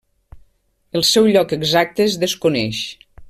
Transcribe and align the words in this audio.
El 0.99 1.05
seu 1.09 1.29
lloc 1.35 1.55
exacte 1.59 2.09
es 2.09 2.17
desconeix. 2.25 2.81